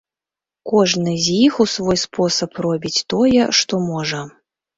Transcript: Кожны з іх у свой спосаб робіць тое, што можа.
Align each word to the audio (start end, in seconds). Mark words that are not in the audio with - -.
Кожны 0.69 1.13
з 1.25 1.35
іх 1.47 1.53
у 1.65 1.67
свой 1.73 1.97
спосаб 2.05 2.51
робіць 2.67 3.03
тое, 3.15 3.41
што 3.61 3.83
можа. 3.93 4.25